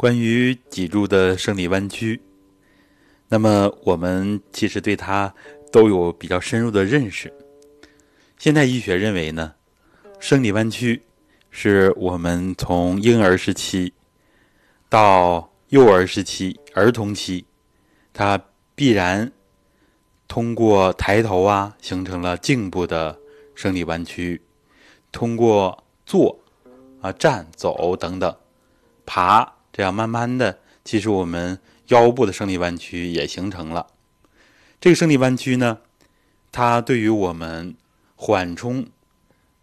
[0.00, 2.22] 关于脊柱的生理弯曲，
[3.28, 5.34] 那么我们其实对它
[5.70, 7.30] 都有比较深入的认识。
[8.38, 9.52] 现代医学认为呢，
[10.18, 11.02] 生理弯曲
[11.50, 13.92] 是我们从婴儿时期
[14.88, 17.44] 到幼儿时期、儿童期，
[18.14, 18.42] 它
[18.74, 19.30] 必然
[20.26, 23.18] 通过抬头啊，形成了颈部的
[23.54, 24.40] 生理弯曲，
[25.12, 26.40] 通过坐。
[27.02, 28.34] 啊，站、走等等，
[29.04, 33.86] 爬，这样慢慢的，其实我们腰部的生理弯曲也形成了。
[34.80, 35.78] 这个生理弯曲呢，
[36.50, 37.74] 它对于我们
[38.16, 38.86] 缓冲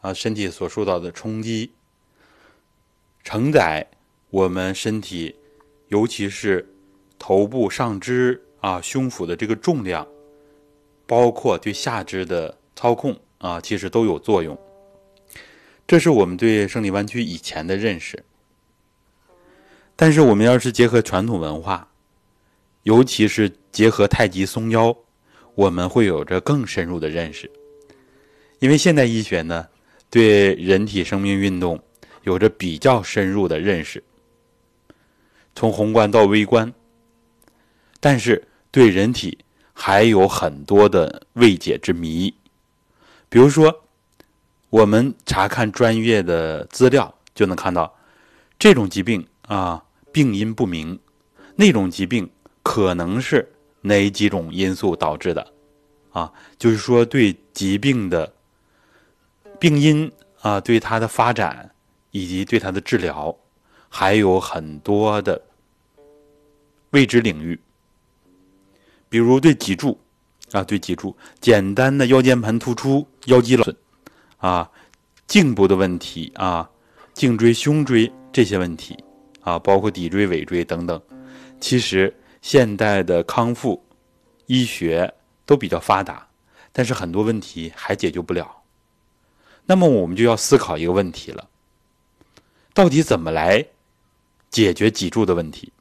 [0.00, 1.72] 啊身体所受到的冲击，
[3.22, 3.86] 承载
[4.30, 5.36] 我们身体，
[5.88, 6.68] 尤其是
[7.18, 10.06] 头部上肢啊、胸腹的这个重量，
[11.06, 14.58] 包括对下肢的操控啊，其实都有作用。
[15.86, 18.24] 这是我们对生理弯曲以前的认识，
[19.96, 21.88] 但是我们要是结合传统文化，
[22.82, 24.96] 尤其是结合太极松腰，
[25.54, 27.50] 我们会有着更深入的认识。
[28.58, 29.68] 因为现代医学呢，
[30.10, 31.82] 对人体生命运动
[32.22, 34.02] 有着比较深入的认识，
[35.54, 36.72] 从宏观到微观，
[38.00, 39.38] 但是对人体
[39.72, 42.34] 还有很多的未解之谜，
[43.28, 43.80] 比如说。
[44.70, 47.96] 我们查看专业的资料，就能看到
[48.58, 50.98] 这种疾病啊，病因不明；
[51.56, 52.30] 那种疾病
[52.62, 53.50] 可能是
[53.80, 55.52] 哪几种因素导致的？
[56.12, 58.32] 啊，就是说对疾病的
[59.58, 61.70] 病因啊，对它的发展
[62.10, 63.36] 以及对它的治疗，
[63.88, 65.40] 还有很多的
[66.90, 67.58] 未知领域。
[69.08, 69.98] 比如对脊柱
[70.52, 73.76] 啊，对脊柱简单的腰间盘突出、腰肌劳损。
[74.38, 74.70] 啊，
[75.26, 76.68] 颈部的问题啊，
[77.12, 78.96] 颈椎、胸椎这些问题
[79.44, 81.00] 啊，包括骶椎、尾椎等等，
[81.60, 83.80] 其实现代的康复
[84.46, 85.14] 医学
[85.46, 86.26] 都比较发达，
[86.72, 88.62] 但是很多问题还解决不了。
[89.66, 91.48] 那么我们就要思考一个问题了：
[92.72, 93.64] 到底怎么来
[94.50, 95.72] 解决脊柱的问题？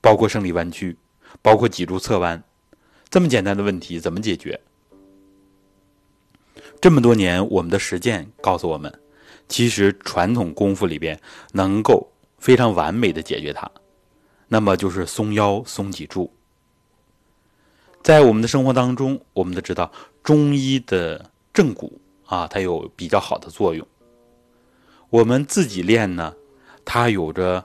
[0.00, 0.96] 包括生理弯曲，
[1.40, 2.42] 包括脊柱侧弯，
[3.08, 4.60] 这么简单的问题怎么解决？
[6.80, 8.92] 这么多年，我们的实践告诉我们，
[9.48, 11.18] 其实传统功夫里边
[11.52, 13.70] 能够非常完美的解决它，
[14.48, 16.32] 那么就是松腰、松脊柱。
[18.02, 19.90] 在我们的生活当中，我们都知道
[20.22, 23.86] 中医的正骨啊，它有比较好的作用。
[25.08, 26.34] 我们自己练呢，
[26.84, 27.64] 它有着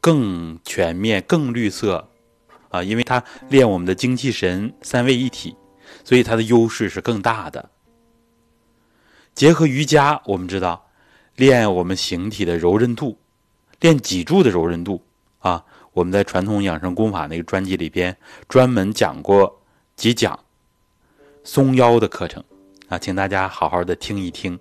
[0.00, 2.08] 更全面、更绿色
[2.70, 5.54] 啊，因为它练我们的精气神三位一体，
[6.02, 7.68] 所以它的优势是更大的。
[9.34, 10.88] 结合瑜伽，我们知道
[11.36, 13.18] 练我们形体的柔韧度，
[13.84, 15.02] 练脊柱的柔韧度
[15.40, 15.62] 啊。
[15.92, 18.16] 我们在传统养生功法那个专辑里边
[18.48, 19.60] 专门讲过
[19.94, 20.40] 几讲
[21.44, 22.42] 松腰的课程
[22.88, 24.58] 啊，请大家好好的听一听，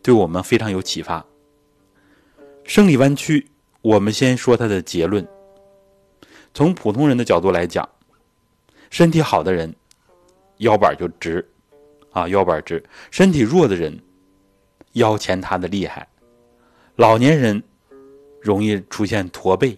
[0.00, 1.26] 对我们非常有启发。
[2.62, 3.48] 生理弯曲，
[3.82, 5.26] 我们先说它的结论。
[6.54, 7.86] 从普通人的角度来讲，
[8.90, 9.74] 身体好的人
[10.58, 11.44] 腰板就直。
[12.12, 14.00] 啊，腰板直，身体弱的人
[14.92, 16.08] 腰前塌的厉害，
[16.94, 17.62] 老年人
[18.46, 19.76] 容易出现驼背，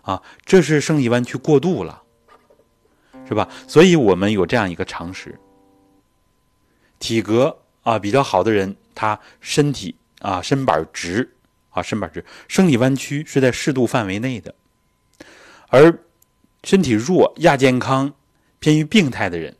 [0.00, 2.02] 啊，这是生理弯曲过度了，
[3.28, 3.46] 是吧？
[3.68, 5.38] 所以我们有这样一个常识：
[6.98, 11.30] 体格啊比较好的人，他身体啊身板直
[11.68, 14.50] 啊身板直，生理弯曲是在适度范围内的；
[15.68, 15.98] 而
[16.62, 18.10] 身体弱、亚健康、
[18.60, 19.54] 偏于病态的人。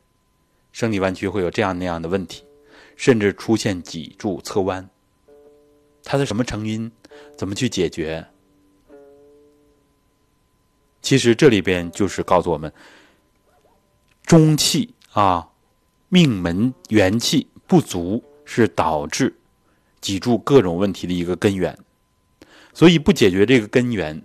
[0.71, 2.43] 生理弯曲会有这样那样的问题，
[2.97, 4.89] 甚至出现脊柱侧弯。
[6.03, 6.91] 它的什么成因？
[7.37, 8.25] 怎么去解决？
[11.01, 12.71] 其实这里边就是告诉我们，
[14.23, 15.47] 中气啊，
[16.09, 19.35] 命门元气不足是导致
[20.01, 21.77] 脊柱各种问题的一个根源。
[22.73, 24.21] 所以不解决这个根源，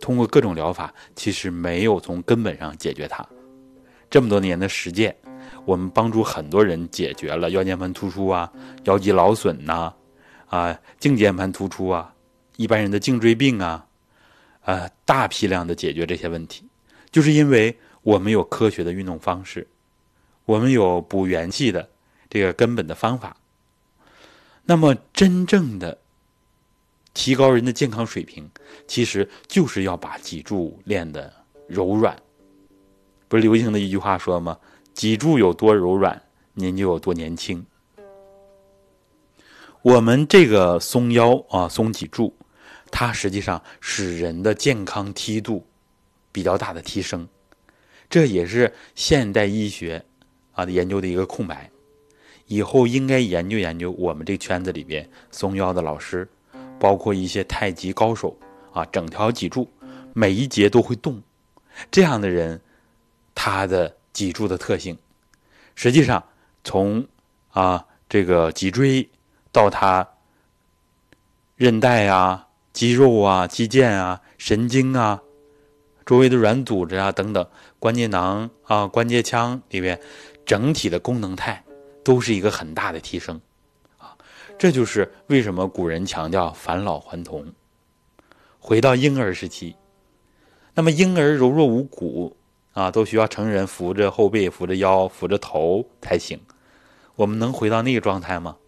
[0.00, 3.26] 通过各种疗法，其实没有从根本上解决它。
[4.10, 5.16] 这么多年的实践。
[5.66, 8.50] 我们帮助很多人解决了腰间盘突出啊、
[8.84, 9.92] 腰肌劳损呐、
[10.46, 12.14] 啊颈间盘突出啊、
[12.56, 13.86] 一般人的颈椎病啊，
[14.62, 16.64] 啊大批量的解决这些问题，
[17.10, 19.66] 就是因为我们有科学的运动方式，
[20.44, 21.88] 我们有补元气的
[22.28, 23.36] 这个根本的方法。
[24.66, 25.98] 那么，真正的
[27.12, 28.48] 提高人的健康水平，
[28.86, 31.32] 其实就是要把脊柱练得
[31.68, 32.16] 柔软。
[33.28, 34.58] 不是流行的一句话说吗？
[34.94, 36.22] 脊柱有多柔软，
[36.54, 37.66] 您就有多年轻。
[39.84, 42.34] 我们这个松腰啊，松脊柱，
[42.90, 45.66] 它实际上使人的健康梯度
[46.32, 47.28] 比较大的提升。
[48.08, 50.02] 这也是现代医学
[50.52, 51.70] 啊研究的一个空白。
[52.46, 56.26] 以后应该研究研究我们这圈子里边松腰的老师，
[56.80, 58.34] 包括一些太极高手
[58.72, 59.68] 啊，整条脊柱
[60.14, 61.22] 每一节都会动，
[61.90, 62.58] 这样的人，
[63.34, 64.96] 他的脊柱的特性，
[65.74, 66.24] 实际上
[66.64, 67.06] 从
[67.50, 69.06] 啊这个脊椎
[69.54, 70.06] 到他
[71.56, 75.22] 韧带啊、肌肉啊、肌腱啊、神经啊、
[76.04, 77.48] 周围的软组织啊等等
[77.78, 79.98] 关节囊啊、关节腔里面
[80.44, 81.64] 整体的功能态。
[82.04, 83.40] 都是一个很大的提升，
[83.96, 84.14] 啊，
[84.58, 87.50] 这就是为什么古人强调返老还童，
[88.58, 89.74] 回到婴儿时期。
[90.74, 92.36] 那么婴儿柔弱无骨
[92.74, 96.38] 啊，都需要成人扶着后背、扶着腰、扶着头才行。
[97.14, 98.58] 我们能回到那个状态吗？